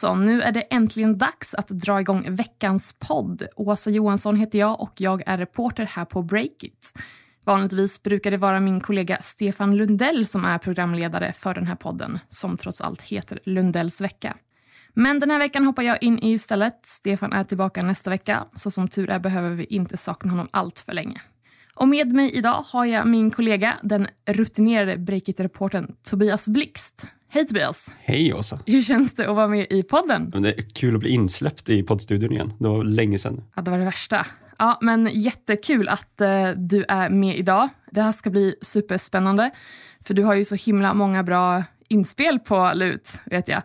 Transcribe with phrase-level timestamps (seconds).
[0.00, 0.24] Jonsson.
[0.24, 3.42] Nu är det äntligen dags att dra igång veckans podd.
[3.56, 6.92] Åsa Johansson heter jag och jag är reporter här på Breakit.
[7.44, 12.18] Vanligtvis brukar det vara min kollega Stefan Lundell som är programledare för den här podden
[12.28, 14.36] som trots allt heter Lundells vecka.
[14.94, 16.86] Men den här veckan hoppar jag in i istället.
[16.86, 20.78] Stefan är tillbaka nästa vecka, så som tur är behöver vi inte sakna honom allt
[20.78, 21.20] för länge.
[21.74, 27.10] Och med mig idag har jag min kollega, den rutinerade Breakit-reportern Tobias Blixt.
[27.32, 27.90] Hej Tobias!
[28.00, 28.58] Hej Åsa!
[28.66, 30.30] Hur känns det att vara med i podden?
[30.30, 32.52] Det är kul att bli insläppt i poddstudion igen.
[32.58, 33.44] Det var länge sedan.
[33.56, 34.26] Ja, det var det värsta.
[34.58, 37.68] Ja, men jättekul att uh, du är med idag.
[37.90, 39.50] Det här ska bli superspännande.
[40.04, 43.62] För du har ju så himla många bra inspel på LUT, vet jag.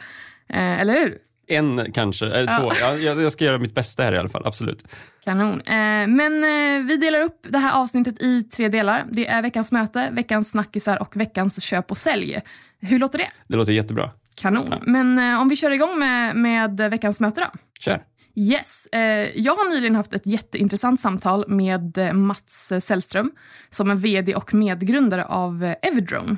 [0.54, 1.18] Uh, eller hur?
[1.48, 2.60] En kanske, eller ja.
[2.60, 2.72] två.
[2.98, 4.88] Jag, jag, ska göra mitt bästa här i alla fall, absolut.
[5.26, 5.62] Kanon.
[5.62, 9.06] Eh, men eh, vi delar upp det här avsnittet i tre delar.
[9.12, 12.42] Det är veckans möte, veckans snackisar och veckans köp och sälj.
[12.86, 13.28] Hur låter det?
[13.48, 14.12] Det låter jättebra.
[14.36, 14.68] Kanon.
[14.72, 14.78] Ja.
[14.86, 17.48] Men eh, om vi kör igång med, med veckans möte då?
[17.80, 18.04] Kör.
[18.36, 18.86] Yes.
[18.86, 23.32] Eh, jag har nyligen haft ett jätteintressant samtal med eh, Mats Sällström
[23.70, 26.38] som är vd och medgrundare av eh, Everdrone.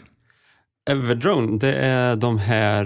[0.87, 2.85] Everdrone, det är de här,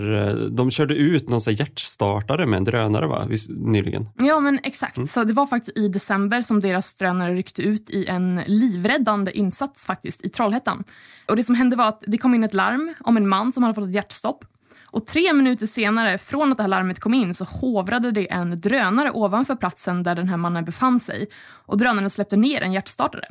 [0.50, 3.28] de körde ut någon sån hjärtstartare med en drönare va?
[3.50, 4.10] nyligen.
[4.16, 5.08] Ja men exakt, mm.
[5.08, 9.86] så det var faktiskt i december som deras drönare ryckte ut i en livräddande insats
[9.86, 10.84] faktiskt i Trollhättan.
[11.28, 13.64] Och det som hände var att det kom in ett larm om en man som
[13.64, 14.46] hade fått ett hjärtstopp.
[14.92, 18.62] Och tre minuter senare från att det här larmet kom in så hovrade det en
[18.62, 21.28] drönare ovanför platsen där den här mannen befann sig.
[21.66, 23.28] Och drönaren släppte ner en hjärtstartare.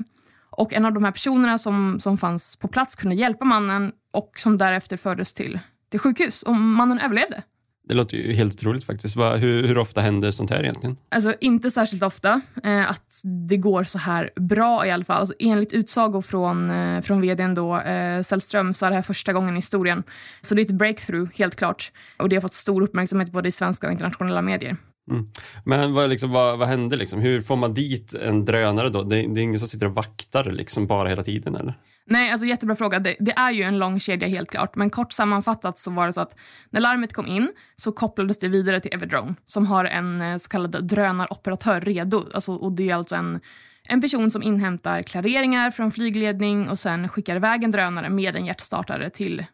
[0.51, 4.33] Och en av de här personerna som, som fanns på plats kunde hjälpa mannen och
[4.37, 5.59] som därefter fördes till,
[5.91, 6.42] till sjukhus.
[6.42, 7.42] Och mannen överlevde.
[7.91, 9.17] Det låter ju helt otroligt faktiskt.
[9.17, 10.97] Hur, hur ofta händer sånt här egentligen?
[11.09, 15.20] Alltså inte särskilt ofta eh, att det går så här bra i alla fall.
[15.20, 19.33] Alltså, enligt utsago från, eh, från vdn då, eh, Sällström så är det här första
[19.33, 20.03] gången i historien.
[20.41, 21.92] Så det är ett breakthrough helt klart.
[22.19, 24.77] Och det har fått stor uppmärksamhet både i svenska och internationella medier.
[25.11, 25.29] Mm.
[25.65, 26.97] Men vad, liksom, vad, vad hände?
[26.97, 27.21] Liksom?
[27.21, 29.03] Hur får man dit en drönare då?
[29.03, 31.75] Det, det är ingen som sitter och vaktar liksom bara hela tiden eller?
[32.07, 32.98] Nej, alltså jättebra fråga.
[32.98, 34.77] Det, det, är ju en lång kedja helt klart.
[34.77, 36.37] Men kort sammanfattat så var det så att
[36.71, 40.48] när larmet kom in så kopplades det vidare till Everdrone som har en eh, så
[40.48, 42.25] kallad drönaroperatör redo.
[42.35, 43.41] Alltså, och det är alltså en,
[43.89, 48.47] en person som inhämtar klareringar från flygledning och sen skickar iväg en drönare med en
[48.47, 49.45] hjärtstartare till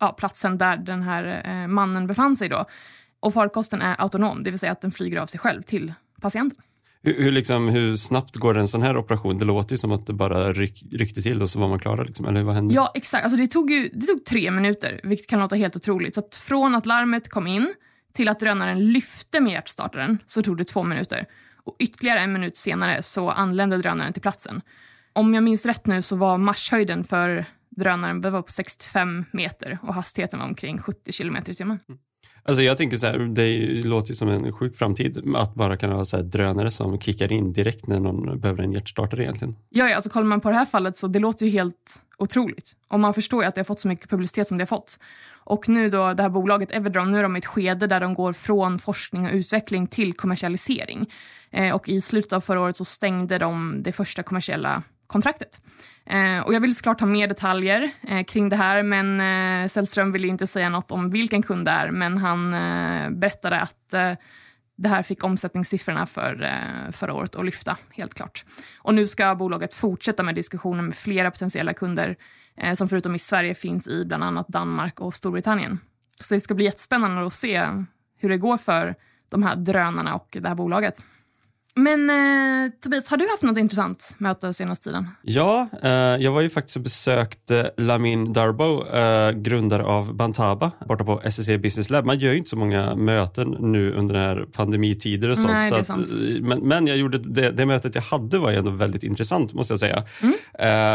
[0.00, 2.66] ja, platsen där den här eh, mannen befann sig då.
[3.20, 6.62] Och farkosten är autonom, det vill säga att den flyger av sig själv till patienten.
[7.02, 9.38] Hur, hur, liksom, hur snabbt går en sån här operation?
[9.38, 12.02] Det låter ju som att det bara ryck, ryckte till och så var man klara.
[12.02, 12.26] Liksom.
[12.26, 12.74] Eller vad hände?
[12.74, 13.24] Ja, exakt.
[13.24, 16.14] Alltså, det, tog ju, det tog tre minuter, vilket kan låta helt otroligt.
[16.14, 17.74] Så att från att larmet kom in
[18.12, 21.26] till att drönaren lyfte med hjärtstartaren så tog det två minuter.
[21.64, 24.62] Och ytterligare en minut senare så anlände drönaren till platsen.
[25.12, 29.94] Om jag minns rätt nu så var marschhöjden för drönaren var på 65 meter och
[29.94, 31.78] hastigheten var omkring 70 kilometer i timmen.
[31.88, 32.00] Mm.
[32.42, 35.94] Alltså jag tänker så här, det låter ju som en sjuk framtid att bara kunna
[35.94, 39.56] ha så här drönare som kickar in direkt när någon behöver en hjärtstartare egentligen.
[39.68, 42.72] Ja, ja alltså kollar man på det här fallet så det låter ju helt otroligt.
[42.88, 44.98] Och man förstår ju att det har fått så mycket publicitet som det har fått.
[45.44, 48.14] Och nu då det här bolaget Everdrone, nu är de i ett skede där de
[48.14, 51.10] går från forskning och utveckling till kommersialisering.
[51.50, 55.60] Eh, och i slutet av förra året så stängde de det första kommersiella kontraktet.
[56.10, 60.12] Eh, och jag vill såklart ha mer detaljer eh, kring det här men eh, Sällström
[60.12, 64.12] ville inte säga något om vilken kund det är men han eh, berättade att eh,
[64.76, 68.44] det här fick omsättningssiffrorna för eh, förra året att lyfta, helt klart.
[68.78, 72.16] Och nu ska bolaget fortsätta med diskussioner med flera potentiella kunder
[72.56, 75.78] eh, som förutom i Sverige finns i bland annat Danmark och Storbritannien.
[76.20, 77.68] Så det ska bli jättespännande att se
[78.18, 78.94] hur det går för
[79.28, 81.02] de här drönarna och det här bolaget.
[81.74, 85.08] Men eh, Tobias, har du haft något intressant möte senaste tiden?
[85.22, 91.04] Ja, eh, jag var ju faktiskt och besökte Lamin Darbo, eh, grundare av Bantaba, borta
[91.04, 92.06] på SSC e Business Lab.
[92.06, 95.52] Man gör ju inte så många möten nu under den här pandemitider och sånt.
[95.52, 96.10] Nej, så att,
[96.40, 99.80] men, men, jag gjorde det, det, mötet jag hade var ändå väldigt intressant måste jag
[99.80, 100.04] säga.
[100.22, 100.34] Mm.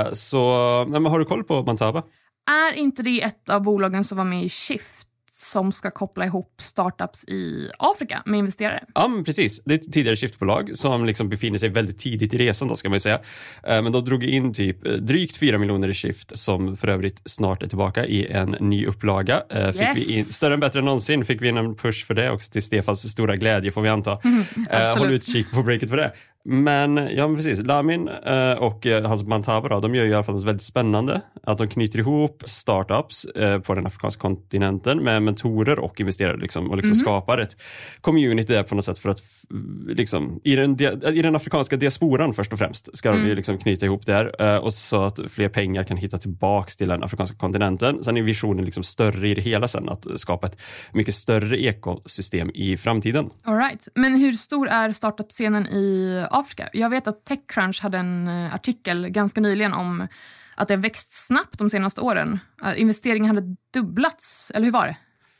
[0.07, 2.03] Eh, så, men har du koll på Bantaba?
[2.51, 5.04] Är inte det ett av bolagen som var med i Shift?
[5.35, 8.83] Som ska koppla ihop startups i Afrika med investerare.
[8.95, 9.63] Ja, men precis.
[9.65, 12.89] Det är ett tidigare skiftbolag som liksom befinner sig väldigt tidigt i resan då ska
[12.89, 13.19] man säga.
[13.63, 17.21] Eh, men de drog in typ eh, drygt 4 miljoner i Shift som för övrigt
[17.25, 19.43] snart är tillbaka i en ny upplaga.
[19.49, 19.97] Eh, fick yes.
[19.97, 22.51] vi in, större än bättre än någonsin fick vi in en push för det också
[22.51, 24.19] till Stefans stora glädje får vi anta.
[24.23, 24.43] Mm,
[24.97, 26.13] Håll utkik på breaket för det.
[26.47, 27.65] Men ja, men precis.
[27.65, 31.21] Lamin eh, och eh, hans Mantaba de gör ju i alla fall något väldigt spännande.
[31.43, 36.69] Att de knyter ihop startups eh, på den afrikanska kontinenten med mentorer och investerare liksom,
[36.71, 36.99] och liksom Mhm.
[36.99, 37.57] skapar ett
[38.01, 39.21] community där på något sätt för att
[39.87, 40.81] liksom, i, den,
[41.13, 43.27] i den afrikanska diasporan först och främst ska de Mm.
[43.29, 46.87] ju liksom knyta ihop där eh, och så att fler pengar kan hitta tillbaks till
[46.87, 48.03] den afrikanska kontinenten.
[48.03, 50.57] Sen är visionen liksom större i det hela sen att skapa ett
[50.93, 53.29] mycket större ekosystem i framtiden.
[53.43, 53.87] All right.
[53.95, 56.69] Men hur stor är startup-scenen i Afrika?
[56.73, 60.07] Jag vet att Techcrunch hade en eh, artikel ganska nyligen om
[60.55, 62.39] att det har växt snabbt de senaste åren.
[62.65, 64.97] Uh, investeringen hade dubblats, eller hur var det?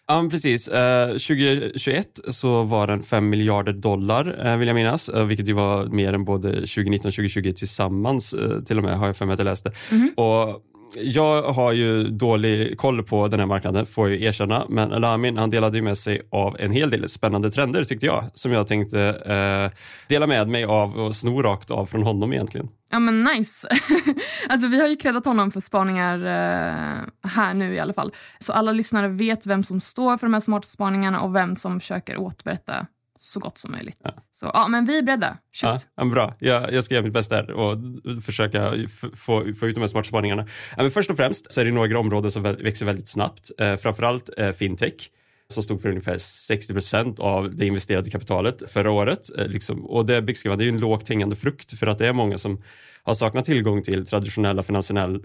[0.08, 0.68] Ja, precis.
[0.68, 5.54] Eh, 2021 så var den 5 miljarder dollar, eh, vill jag minnas, eh, vilket ju
[5.54, 9.26] var mer än både 2019 och 2020 tillsammans, eh, till och med, har jag för
[9.26, 9.72] mig att jag läste.
[10.16, 10.62] Och
[10.94, 15.50] jag har ju dålig koll på den här marknaden, får jag erkänna, men Lamin han
[15.50, 19.02] delade ju med sig av en hel del spännande trender tyckte jag, som jag tänkte
[19.26, 19.80] eh,
[20.10, 22.70] dela med mig av och sno rakt av från honom egentligen.
[22.92, 23.68] Ja men nice.
[24.50, 28.14] alltså vi har ju kreddat honom för spaningar eh, här nu i alla fall.
[28.40, 31.80] Så alla lyssnare vet vem som står för de här smarta spaningarna och vem som
[31.80, 32.88] försöker återberätta
[33.20, 33.98] så gott som möjligt.
[34.32, 35.38] Så ja, men vi är beredda.
[35.62, 35.88] Ja, Shoot.
[35.96, 37.78] ja, bra, jag, jag ska göra mitt bästa här och
[38.24, 38.74] försöka
[39.16, 40.48] få, få ut de här smarta spaningarna.
[40.78, 43.52] Ja, men först och främst så är det några områden som vä- växer väldigt snabbt.
[43.58, 45.10] Eh, framförallt eh, fintech
[45.48, 49.20] som stod för ungefär 60 procent av det investerade kapitalet förra året.
[49.38, 52.08] Eh, liksom, och det, Byggskrivan, det är ju en lågt hängande frukt för att det
[52.08, 52.62] är många som
[53.06, 54.64] har saknat tillgång till traditionella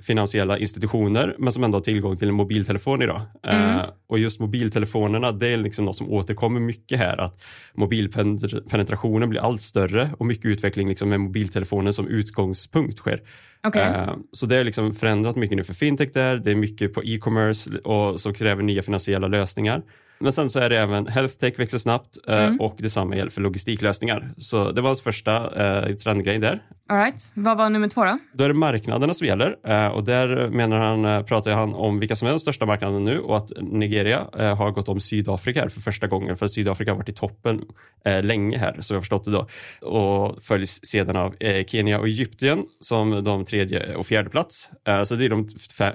[0.03, 3.21] finansiella, institutioner men som ändå har tillgång till en mobiltelefon idag.
[3.47, 7.43] Eh, och just mobiltelefonerna, det är liksom något som återkommer mycket här, att
[7.75, 13.23] mobilpenetrationen blir allt större och mycket utveckling liksom med mobiltelefonen som utgångspunkt sker.
[13.67, 13.83] Okej.
[13.83, 17.03] Eh, Så det har liksom förändrat mycket nu för fintech där, det är mycket på
[17.05, 19.83] e-commerce och som kräver nya finansiella lösningar.
[20.21, 23.41] Men sen så är det även health tech växer snabbt eh, och detsamma gäller för
[23.41, 24.31] logistiklösningar.
[24.37, 26.63] Så det var hans första eh, trendgrej där.
[26.89, 27.33] All right.
[27.35, 28.19] Vad var nummer två då?
[28.35, 31.99] Då är det marknaderna som gäller eh, och där menar han, eh, pratar han om
[31.99, 35.61] vilka som är de största marknaderna nu och att Nigeria eh, har gått om Sydafrika
[35.61, 37.61] här för första gången för Sydafrika har varit i toppen
[38.05, 39.47] eh, länge här som jag förstått det då
[39.89, 44.71] och följs sedan av eh, Kenya och Egypten som de tredje och fjärde plats.
[45.05, 45.47] Så det är de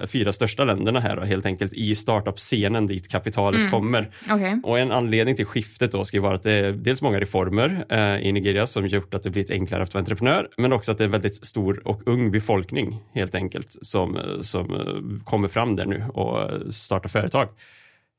[0.06, 4.10] fyra största länderna här då, helt enkelt i startup-scenen dit kapitalet kommer.
[4.24, 4.56] Okay.
[4.62, 7.84] Och en anledning till skiftet då ska ju vara att det är dels många reformer
[7.88, 10.98] eh, i Nigeria som gjort att det blivit enklare att vara entreprenör, men också att
[10.98, 15.76] det är en väldigt stor och ung befolkning helt enkelt som, som eh, kommer fram
[15.76, 17.48] där nu och eh, startar företag.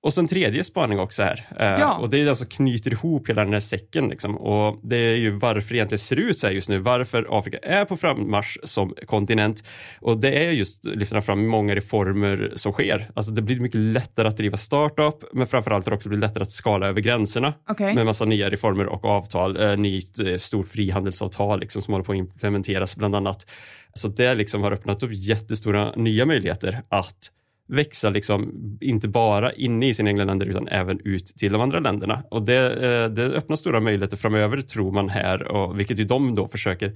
[0.03, 1.47] Och sen tredje spaning också här.
[1.59, 1.97] Eh, Ja.
[1.97, 4.07] Och det är den som knyter ihop hela den här säcken.
[4.07, 4.37] Liksom.
[4.37, 6.79] Och det är ju varför det egentligen ser ut så här just nu.
[6.79, 9.63] Varför Afrika är på frammarsch som kontinent.
[10.01, 13.11] Och det är just, lyfter han fram, många reformer som sker.
[13.13, 16.51] Alltså det blir mycket lättare att driva startup, men framförallt det också blivit lättare att
[16.51, 17.53] skala över gränserna.
[17.69, 17.95] Okej.
[17.95, 19.57] Med massa nya reformer och avtal.
[19.61, 23.45] Eh, nytt eh, stort frihandelsavtal liksom, som håller på att implementeras bland annat.
[23.93, 27.31] Så det liksom har öppnat upp jättestora nya möjligheter att
[27.67, 31.79] växa liksom, inte bara inne i sina egna länder utan även ut till de andra
[31.79, 32.23] länderna.
[32.31, 36.35] Och det, eh, det öppnar stora möjligheter framöver tror man här, och, vilket ju de
[36.35, 36.93] då försöker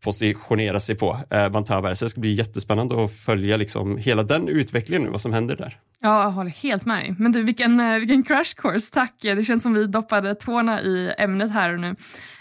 [0.00, 1.94] positionera sig på, eh, Bantaber.
[1.94, 5.56] Så det ska bli jättespännande att följa liksom, hela den utvecklingen nu, vad som händer
[5.56, 5.78] där.
[6.00, 7.14] Ja, jag håller helt med dig.
[7.18, 9.14] Men du, vilken, eh, vilken crash course, tack.
[9.20, 11.88] Det känns som vi doppade tårna i ämnet här och nu.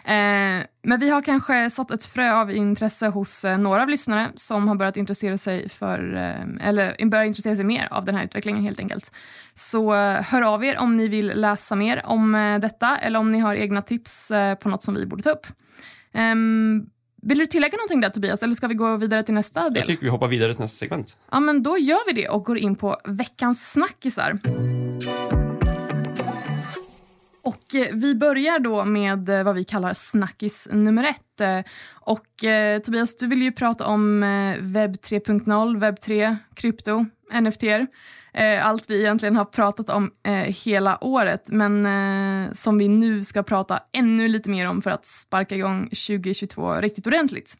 [0.08, 4.30] Eh, men vi har kanske sått ett frö av intresse hos eh, några av lyssnare
[4.36, 8.26] som har börjat intressera sig för, eh, eller börjar intressera sig mer av den här
[8.26, 9.12] utvecklingen helt enkelt.
[9.54, 13.30] Så eh, hör av er om ni vill läsa mer om eh, detta eller om
[13.30, 15.48] ni har egna tips eh, på något som vi borde ta upp.
[16.14, 16.86] Ehm,
[17.28, 19.78] vill du tillägga någonting där Tobias eller ska vi gå vidare till nästa del?
[19.78, 21.18] Jag tycker vi hoppar vidare till nästa segment.
[21.32, 24.40] Ja, men då gör vi det och går in på veckans snackisar.
[27.42, 31.42] Och eh, vi börjar då med eh, vad vi kallar snackis nummer ett.
[31.42, 31.60] Eh,
[32.02, 34.20] Och eh, Tobias, du vill ju prata om
[34.60, 37.06] webb 3.0, webb 3, krypto,
[37.42, 37.64] NFT.
[38.38, 43.24] Eh, allt vi egentligen har pratat om eh, hela året, men eh, som vi nu
[43.24, 47.58] ska prata ännu lite mer om för att sparka igång 2022 riktigt ordentligt.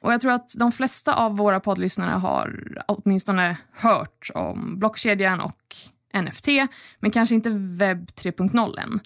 [0.00, 5.76] Och jag tror att de flesta av våra poddlyssnare har åtminstone hört om blockkedjan och
[6.22, 6.48] NFT,
[7.00, 9.00] men kanske inte webb 3.0 än.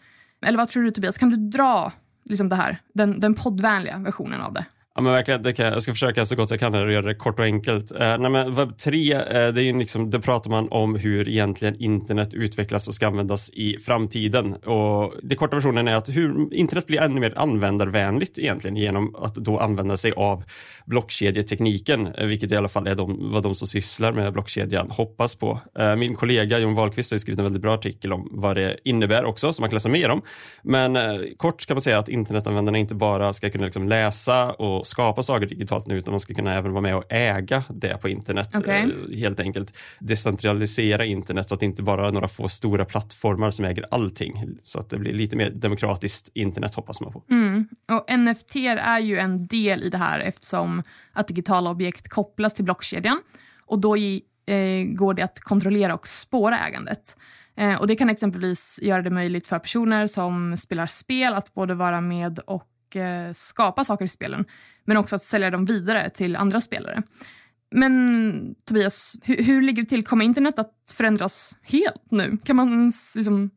[0.47, 1.93] Eller vad tror du Tobias, kan du dra
[2.25, 4.65] liksom det här, den, den poddvänliga versionen av det?
[4.95, 7.07] Ja men verkligen, det kan, jag ska försöka så gott jag kan här och göra
[7.07, 7.91] det kort och enkelt.
[7.91, 11.29] Eh, nej, men webb 3, eh, det är ju liksom, det pratar man om hur
[11.29, 14.55] egentligen internet utvecklas och ska användas i framtiden.
[14.55, 19.35] Och det korta versionen är att hur internet blir ännu mer användarvänligt egentligen genom att
[19.35, 20.45] då använda sig av
[20.87, 25.35] blockkedjetekniken, eh, vilket i alla fall är de, vad de som sysslar med blockkedjan hoppas
[25.35, 25.61] på.
[25.79, 29.25] Eh, min kollega Jon Wahlqvist har skrivit en väldigt bra artikel om vad det innebär
[29.25, 30.23] också, som man kan läsa mer om.
[30.63, 31.03] Men eh,
[31.37, 35.47] kort kan man säga att internetanvändarna inte bara ska kunna liksom läsa och skapa saker
[35.47, 38.59] digitalt nu utan man ska kunna även vara med och äga det på internet.
[38.59, 38.83] Okay.
[38.83, 43.51] Eh, helt enkelt decentralisera internet så att det inte bara är några få stora plattformar
[43.51, 44.45] som äger allting.
[44.63, 47.25] Så att det blir lite mer demokratiskt internet hoppas man på.
[47.31, 47.69] Mm.
[47.93, 52.65] Och NFT är ju en del i det här eftersom att digitala objekt kopplas till
[52.65, 53.19] blockkedjan
[53.67, 57.17] och då i, eh, går det att kontrollera och spåra ägandet.
[57.57, 61.75] Eh, och Det kan exempelvis göra det möjligt för personer som spelar spel att både
[61.75, 64.45] vara med och och eh, skapa saker i spelen
[64.85, 67.03] men också att sälja dem vidare till andra spelare.
[67.75, 70.05] Men Tobias, hur, hur ligger det till?
[70.05, 72.39] Kommer internet att förändras helt nu?
[72.45, 73.51] Kan man liksom,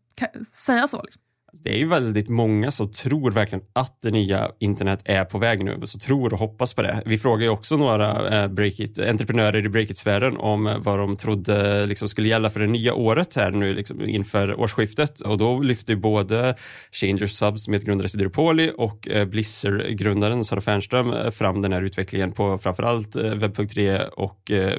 [0.53, 1.01] säga så?
[1.01, 1.21] Liksom?
[1.63, 5.65] Det är ju väldigt många som tror verkligen att det nya internet är på väg
[5.65, 7.01] nu, så tror och hoppas på det.
[7.05, 12.09] Vi frågar ju också några eh, breakit, entreprenörer i breakit-sfären om vad de trodde liksom,
[12.09, 16.55] skulle gälla för det nya året här nu liksom, inför årsskiftet och då lyfte både
[16.91, 22.57] Changer Subs medgrundare Sidor och eh, Blisser-grundaren Sara Fernström eh, fram den här utvecklingen på
[22.57, 24.73] framförallt eh, webb.3 och, eh,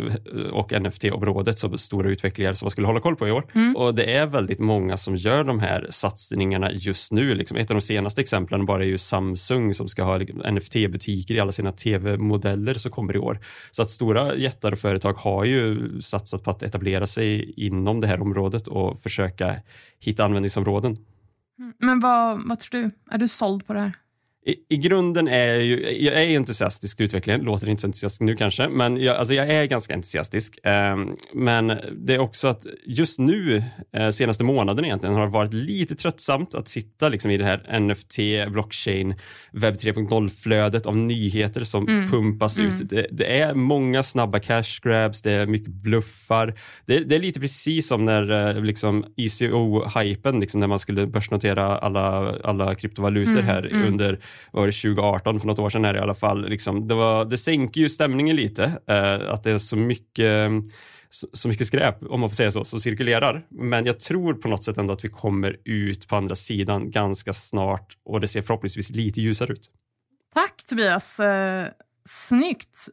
[0.52, 3.44] och NFT-området som stora utvecklingar som man skulle hålla koll på i år.
[3.54, 3.76] Mm.
[3.76, 7.34] Och det är väldigt många som gör de här satsningarna just nu.
[7.34, 7.56] Liksom.
[7.56, 11.40] Ett av de senaste exemplen bara är ju Samsung som ska ha liksom, NFT-butiker i
[11.40, 13.38] alla sina tv-modeller som kommer i år.
[13.70, 18.06] Så att stora jättar och företag har ju satsat på att etablera sig inom det
[18.06, 19.56] här området och försöka
[20.00, 20.96] hitta användningsområden.
[21.58, 22.90] Mm, men vad, vad tror du?
[23.10, 23.92] Är du såld på det här?
[24.46, 28.20] I, I, grunden är jag, ju, jag är entusiastisk till utvecklingen, låter inte så entusiastisk
[28.20, 30.58] nu kanske, men jag, alltså jag är ganska entusiastisk.
[30.66, 33.64] Um, men det är också att just nu,
[33.98, 37.80] uh, senaste månaden egentligen, har det varit lite tröttsamt att sitta liksom i det här
[37.80, 38.18] NFT,
[38.52, 39.14] blockchain,
[39.52, 42.10] webb 3.0-flödet av nyheter som mm.
[42.10, 42.72] pumpas mm.
[42.72, 42.88] ut.
[42.88, 46.54] Det, det, är många snabba cash grabs, det är mycket bluffar.
[46.84, 51.78] Det, det är lite precis som när uh, liksom ICO-hypen, liksom när man skulle börsnotera
[51.78, 53.44] alla, alla kryptovalutor mm.
[53.44, 53.88] här mm.
[53.88, 54.18] under
[54.52, 57.38] var det 2018, för något år sedan här i alla fall, liksom, det, var, det
[57.38, 60.50] sänker ju stämningen lite, eh, att det är så mycket
[61.32, 63.46] så, mycket skräp, om man får säga så, som cirkulerar.
[63.50, 67.32] Men jag tror på något sätt ändå att vi kommer ut på andra sidan ganska
[67.32, 69.70] snart och det ser förhoppningsvis lite ljusare ut.
[70.34, 71.68] Tack Tobias, eh,
[72.08, 72.88] snyggt.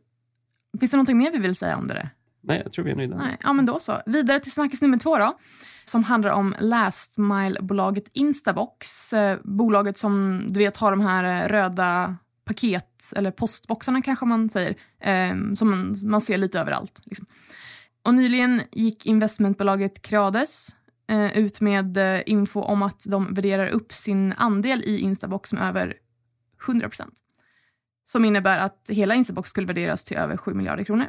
[0.80, 2.10] Finns det någonting mer vi vill säga om det?
[2.44, 3.18] Nej, jag tror vi är nöjda.
[3.18, 4.02] Nej, ja, men då så.
[4.06, 5.38] Vidare till snackis nummer två då
[5.86, 9.14] som handlar om last mile-bolaget Instabox.
[9.14, 14.50] Eh, bolaget som du vet har de här eh, röda paket eller postboxarna kanske man
[14.50, 17.02] säger, eh, som man, man, ser lite överallt.
[17.06, 17.26] Liksom.
[18.04, 20.76] Och nyligen gick investmentbolaget Creades
[21.10, 25.68] eh, ut med eh, info om att de värderar upp sin andel i Instabox med
[25.68, 25.98] över
[26.68, 27.02] 100%
[28.06, 31.08] Som innebär att hela Instabox skulle värderas till över 7 miljarder kronor.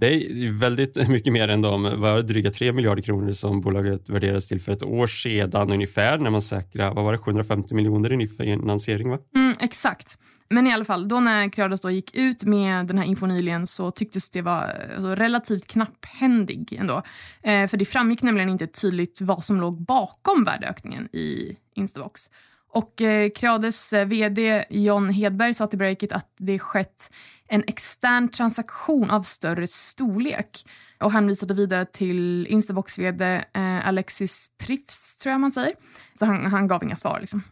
[0.00, 4.48] Det är väldigt mycket mer än de var dryga 3 miljarder kronor som bolaget värderades
[4.48, 8.16] till för ett år sedan ungefär när man säkrade, vad var det, 750 miljoner i
[8.16, 9.18] ny finansiering va?
[9.36, 10.18] Mm, exakt.
[10.50, 13.66] Men i alla fall, då när Creados då gick ut med den här infon nyligen
[13.66, 17.02] så tycktes det vara alltså, relativt knapphändig ändå.
[17.42, 22.30] Eh, för det framgick nämligen inte tydligt vad som låg bakom värdeökningen i Instabox.
[22.72, 27.10] Och eh, Creades eh, vd John Hedberg sa till Breakit att det skett
[27.48, 30.66] en extern transaktion av större storlek.
[31.00, 35.74] Och han visade vidare till Instabox vd eh, Alexis Prifs, tror jag man säger.
[36.18, 37.18] Så han, han gav inga svar.
[37.20, 37.42] Liksom.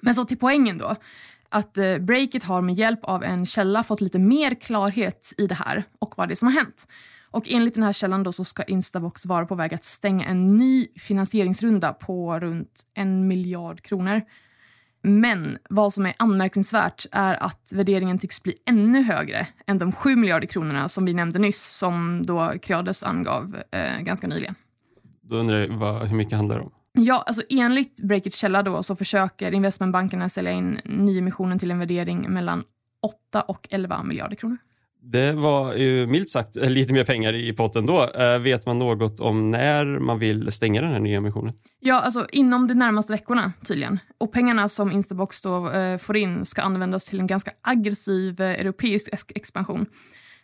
[0.00, 0.96] Men så till poängen då.
[1.48, 5.54] Att eh, Breakit har med hjälp av en källa fått lite mer klarhet i det
[5.54, 6.86] här och vad det är som har hänt.
[7.30, 10.56] Och enligt den här källan då så ska Instabox vara på väg att stänga en
[10.56, 14.22] ny finansieringsrunda på runt en miljard kronor.
[15.02, 20.16] Men vad som är anmärkningsvärt är att värderingen tycks bli ännu högre än de 7
[20.16, 24.54] miljarder kronorna som vi nämnde nyss, som då Creades angav eh, ganska nyligen.
[25.20, 26.72] Då undrar jag, vad, hur mycket handlar det om?
[26.92, 32.30] Ja, alltså enligt Breakits källa då så försöker investmentbankerna sälja in nyemissionen till en värdering
[32.30, 32.64] mellan
[33.02, 34.58] 8 och 11 miljarder kronor.
[35.04, 38.10] Det var ju milt sagt lite mer pengar i potten då.
[38.14, 41.54] Eh, vet man något om när man vill stänga den här nya emissionen?
[41.80, 43.98] Ja, alltså inom de närmaste veckorna tydligen.
[44.18, 48.50] Och pengarna som Instabox då eh, får in ska användas till en ganska aggressiv eh,
[48.50, 49.86] europeisk expansion.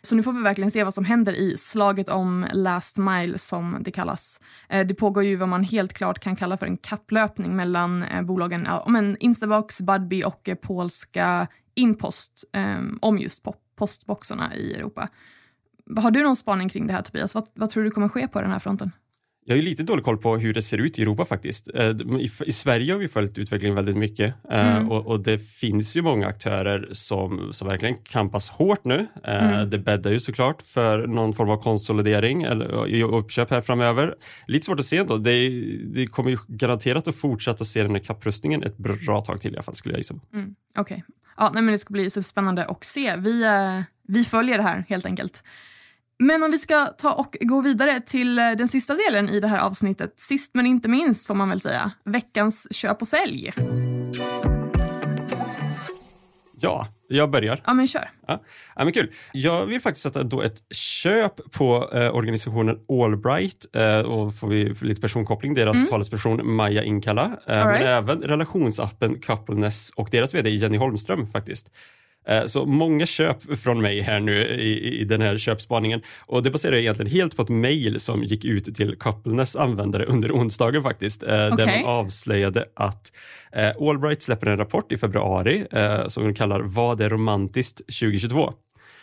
[0.01, 3.77] Så nu får vi verkligen se vad som händer i slaget om last mile som
[3.81, 4.39] det kallas.
[4.69, 8.21] Eh, det pågår ju vad man helt klart kan kalla för en kapplöpning mellan eh,
[8.21, 14.73] bolagen ja, men Instabox, Budbee och eh, polska Inpost eh, om just pop postboxarna i
[14.73, 15.09] Europa.
[15.97, 17.35] Har du någon spaning kring det här Tobias?
[17.35, 18.91] Vad, vad tror du kommer ske på den här fronten?
[19.49, 21.69] Jag har lite dålig koll på hur det ser ut i Europa faktiskt.
[21.75, 21.91] Eh,
[22.45, 24.91] I, Sverige har vi följt utvecklingen väldigt mycket eh, mm.
[24.91, 29.07] och, och, det finns ju många aktörer som, som verkligen kampas hårt nu.
[29.23, 29.69] Eh, mm.
[29.69, 34.15] Det bäddar ju såklart för någon form av konsolidering eller uppköp här framöver.
[34.47, 35.17] Lite svårt att se ändå.
[35.17, 35.49] Det,
[35.93, 39.55] det kommer ju garanterat att fortsätta se den här kapprustningen ett bra tag till i
[39.55, 40.15] alla fall skulle jag gissa.
[40.33, 40.55] Mm.
[40.77, 41.03] Okej.
[41.05, 41.18] Okay.
[41.39, 43.15] Ja, nej, men det ska bli så spännande att se.
[43.15, 45.43] Vi, eh, vi följer det här helt enkelt.
[46.19, 49.47] Men om vi ska ta och gå vidare till eh, den sista delen i det
[49.47, 53.53] här avsnittet, sist men inte minst får man väl säga, veckans köp och sälj.
[56.57, 57.61] Ja, jag börjar.
[57.65, 58.09] Ja, men kör.
[58.27, 58.43] Ja,
[58.75, 59.11] ja men kul.
[59.31, 64.73] Jag vill faktiskt sätta då ett köp på eh, organisationen Allbright eh, och får vi
[64.81, 65.87] lite personkoppling, deras mm.
[65.87, 67.85] talesperson Maja Inkalla, eh, men right.
[67.85, 71.71] även relationsappen Coupleness och deras vd Jenny Holmström faktiskt.
[72.27, 76.51] Eh, så många köp från mig här nu i, i den här köpspaningen och det
[76.51, 81.23] baserar egentligen helt på ett mejl som gick ut till Coupleness användare under onsdagen faktiskt,
[81.23, 81.35] okay.
[81.35, 83.11] Eh, där man avslöjade att
[83.51, 85.65] eh, Allbright släpper en rapport i februari
[86.07, 88.53] som de kallar Vad är romantiskt 2022?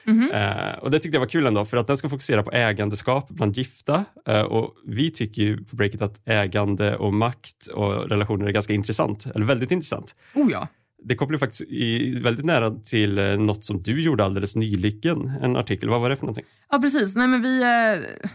[0.07, 0.79] Mm -hmm.
[0.79, 3.57] och Det tyckte jag var kul ändå, för att den ska fokusera på ägandeskap bland
[3.57, 4.05] gifta.
[4.49, 9.27] Och Vi tycker ju på Breakit att ägande och makt och relationer är ganska intressant,
[9.35, 10.15] eller väldigt intressant.
[10.35, 10.69] Oh ja
[11.09, 15.57] det kopplar faktiskt i, väldigt nära till eh, något som du gjorde alldeles nyligen, en
[15.57, 15.89] artikel.
[15.89, 16.45] Vad var det för någonting?
[16.71, 17.17] Ja, precis.
[17.17, 18.29] Nej, men vi eh,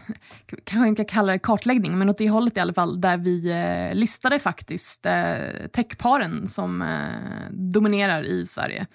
[0.64, 3.94] kanske inte kallar det kartläggning, men åt det hållet i alla fall, där vi eh,
[3.98, 8.86] listade faktiskt eh, techparen som eh, dominerar i Sverige.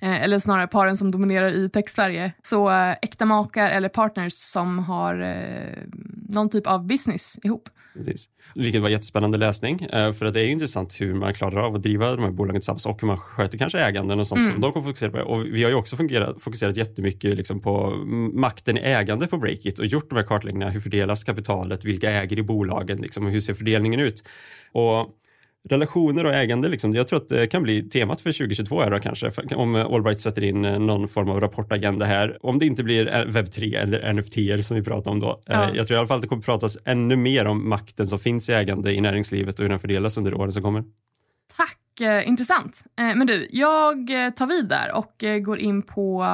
[0.00, 2.32] Eh, eller snarare paren som dominerar i tech-Sverige.
[2.42, 5.82] Så eh, äkta makar eller partners som har eh,
[6.28, 7.68] någon typ av business ihop.
[7.94, 8.28] Precis.
[8.54, 11.82] Vilket var jättespännande läsning, eh, för att det är intressant hur man klarar av att
[11.82, 14.52] driva de här bolagen tillsammans och hur man sköter kanske äganden och sånt mm.
[14.52, 15.18] som de kommer fokusera på.
[15.18, 17.90] Och vi har ju också fungerat, fokuserat jättemycket liksom på
[18.32, 20.72] makten i ägande på Breakit och gjort de här kartläggningarna.
[20.72, 21.84] Hur fördelas kapitalet?
[21.84, 22.98] Vilka äger i bolagen?
[22.98, 24.22] Liksom, hur ser fördelningen ut?
[24.72, 25.08] Och
[25.68, 28.98] relationer och ägande, liksom, jag tror att det kan bli temat för 2022 här då,
[28.98, 32.38] kanske, om Allbright sätter in eh, någon form av rapportagenda här.
[32.40, 35.28] Om det inte blir webb3 eller NFT som vi pratar om då.
[35.28, 35.70] Eh, ja.
[35.74, 38.48] Jag tror i alla fall att det kommer pratas ännu mer om makten som finns
[38.48, 40.84] i ägande i näringslivet och hur den fördelas under åren som kommer.
[41.56, 42.84] Tack, eh, intressant.
[42.98, 46.26] Eh, men du, jag eh, tar vid där och eh, går in på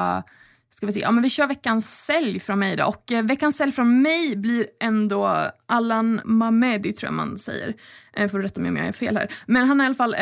[0.76, 1.00] Ska vi, se.
[1.00, 2.76] Ja, men vi kör veckans sälj från mig.
[2.76, 2.85] Då.
[2.85, 7.75] Och, eh, veckans sälj från mig blir ändå Allan Mamedi, tror jag man säger.
[8.16, 9.28] Eh, får du rätta mig om jag är fel här.
[9.46, 10.20] Men han är i alla fall eh,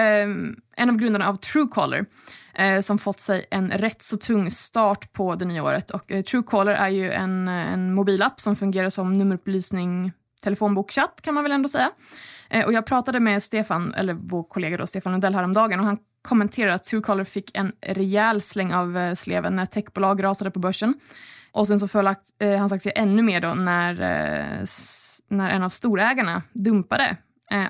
[0.76, 2.06] en av grundarna av Truecaller
[2.54, 5.90] eh, som fått sig en rätt så tung start på det nya året.
[5.90, 11.42] Och, eh, Truecaller är ju en, en mobilapp som fungerar som nummerupplysning, telefonbokchatt kan man
[11.42, 11.90] väl ändå säga.
[12.50, 15.98] Eh, och jag pratade med Stefan, eller vår kollega då, Stefan Lundell häromdagen och han
[16.28, 20.94] kommenterade att Truecaller fick en rejäl släng av eh, sleven när techbolag rasade på börsen.
[21.52, 24.66] Och sen så föll eh, hans aktie ännu mer då när, eh,
[25.28, 27.16] när en av storägarna dumpade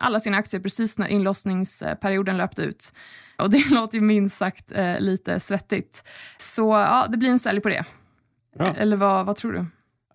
[0.00, 2.92] alla sina aktier precis när inlossningsperioden löpte ut.
[3.38, 6.04] Och det låter ju minst sagt eh, lite svettigt.
[6.36, 7.84] Så ja, det blir en sälj på det.
[8.58, 8.74] Bra.
[8.76, 9.66] Eller vad, vad tror du?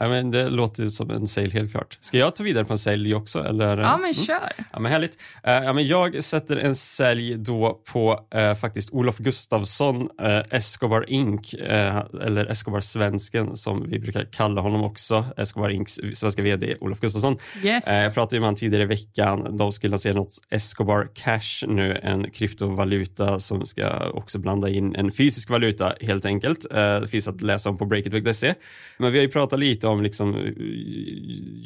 [0.01, 1.97] Ja, men det låter som en sale helt klart.
[2.01, 3.43] Ska jag ta vidare på en sälj också?
[3.43, 3.77] Eller?
[3.77, 4.13] Ja, men mm.
[4.13, 4.51] kör.
[4.71, 5.17] Ja, men härligt.
[5.47, 11.09] Uh, ja, men jag sätter en sälj då på uh, faktiskt Olof Gustafsson, uh, Escobar
[11.09, 11.53] Inc.
[11.53, 15.25] eller Escobar Svensken som vi brukar kalla honom också.
[15.37, 17.37] Escobar Incs svenska vd Olof Gustafsson.
[17.63, 17.87] Yes.
[17.87, 19.57] jag pratade med honom tidigare i veckan.
[19.57, 25.11] De skulle lansera något Escobar Cash nu, en kryptovaluta som ska också blanda in en
[25.11, 26.65] fysisk valuta helt enkelt.
[26.69, 28.53] det finns att läsa om på breakit.se.
[28.97, 30.53] Men vi har ju pratat lite om liksom eh,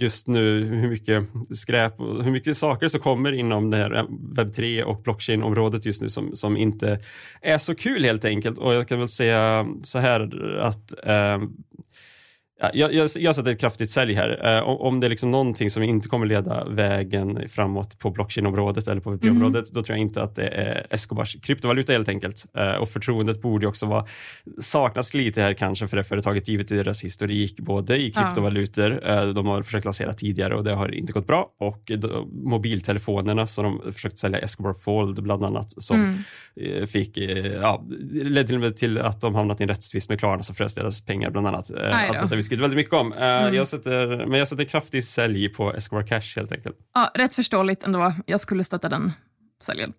[0.02, 1.24] just nu hur mycket
[1.56, 4.06] skräp och hur mycket saker som kommer inom det här
[4.36, 7.00] webb 3 och blockchain-området just nu som, som inte
[7.42, 8.58] är så kul helt enkelt.
[8.58, 11.38] Och jag kan väl säga så här att eh,
[12.74, 14.60] jag, jag, jag sätter ett kraftigt sälj här.
[14.60, 19.02] Uh, om det är liksom någonting som inte kommer leda vägen framåt på blockchain-området eller
[19.02, 19.74] på VT-området, mm.
[19.74, 22.46] då tror jag inte att det är Escobars kryptovaluta helt enkelt.
[22.58, 24.06] Uh, och förtroendet borde också vara,
[24.62, 29.26] saknas lite här kanske för det företaget givet deras historik, både i kryptovalutor, ja.
[29.26, 33.48] uh, de har försökt lansera tidigare och det har inte gått bra, och då, mobiltelefonerna
[33.48, 36.16] som de försökt sälja Escobar Fold bland annat, som
[36.56, 36.88] mm.
[36.88, 37.18] fick,
[37.62, 41.06] ja, ledde till till att de hamnat i en rättstvist med Klarna som frös deras
[41.06, 41.72] pengar bland annat.
[41.72, 43.14] Allt vi skrivit väldigt mycket om.
[43.14, 43.54] Uh, mm.
[43.54, 46.78] jag sätter, men jag sätter kraftig sälj på Escobar Cash helt enkelt.
[46.94, 48.14] Ja, rätt förståeligt ändå.
[48.26, 49.12] Jag skulle stötta den
[49.62, 49.94] säljen.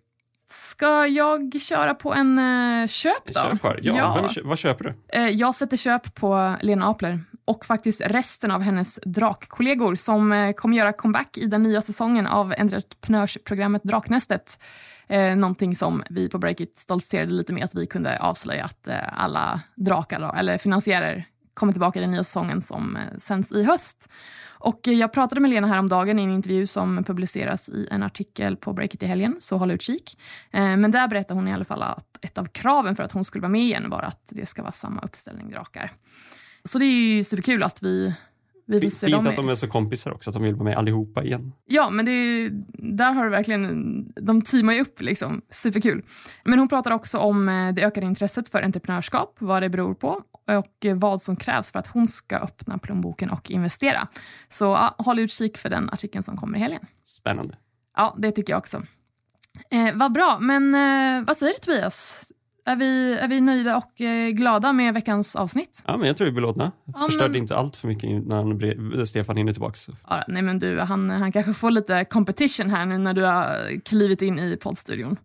[0.51, 3.33] Ska jag köra på en uh, köp då?
[3.33, 4.29] Köp Ja, ja.
[4.35, 5.19] Vem, vad köper du?
[5.21, 10.53] Uh, jag sätter köp på Lena Apler och faktiskt resten av hennes drakkollegor som uh,
[10.53, 14.59] kommer göra comeback i den nya säsongen av entreprenörsprogrammet Draknästet.
[15.09, 19.61] Eh, någonting som vi på Breakit stoltserade lite med att vi kunde avslöja att alla
[19.77, 21.25] drakar, då, eller finansiärer,
[21.55, 24.13] kommer tillbaka i den nya säsongen som eh, sänds i höst.
[24.65, 28.57] Och eh, jag pratade med Lena häromdagen i en intervju som publiceras i en artikel
[28.57, 30.19] på Breakit i helgen, så håll utkik.
[30.51, 33.25] Eh, men där berättar hon i alla fall att ett av kraven för att hon
[33.25, 35.93] skulle vara med igen var att det ska vara samma uppställning drakar.
[36.65, 38.15] Så det är ju superkul att vi
[38.67, 41.25] vi Fint dem att de är så kompisar också, att de vill vara med allihopa
[41.25, 41.53] igen.
[41.67, 42.49] Ja, men det,
[42.97, 45.43] där har det verkligen, de teamar ju upp liksom.
[45.51, 46.03] Superkul.
[46.45, 50.23] Men hon pratar också om eh, det ökade intresset för entreprenörskap, vad det beror på
[50.47, 54.09] och vad som krävs för att hon ska öppna plånboken och investera.
[54.49, 56.87] Så ja, håll utkik för den artikeln som kommer i helgen.
[57.05, 57.55] Spännande.
[57.97, 58.83] Ja, det tycker jag också.
[59.71, 62.33] Eh, vad bra, men eh, vad säger du Tobias?
[62.67, 65.83] Är vi, är vi nöjda och eh, glada med veckans avsnitt?
[65.87, 66.73] Ja, men jag tror vi är belåtna.
[66.85, 67.41] Ja, Förstörde men...
[67.41, 69.77] inte allt för mycket när Stefan hinner tillbaka.
[70.09, 73.81] Ja, nej, men du, han, han kanske får lite competition här nu när du har
[73.85, 75.17] klivit in i poddstudion.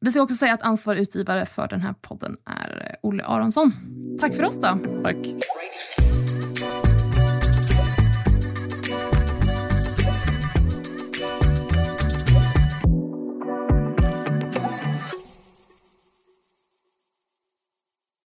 [0.00, 3.72] Vi ska också säga att ansvarig utgivare för den här podden är Olle Aronsson.
[4.20, 4.78] Tack för oss då.
[5.04, 5.16] Tack.